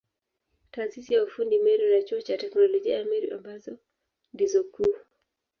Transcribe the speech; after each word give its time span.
Taasisi 0.71 1.13
ya 1.13 1.23
ufundi 1.23 1.57
Meru 1.59 1.89
na 1.89 2.03
Chuo 2.03 2.21
cha 2.21 2.37
Teknolojia 2.37 2.97
ya 2.99 3.05
Meru 3.05 3.35
ambazo 3.35 3.77
ndizo 4.33 4.63
kuu. 4.63 4.95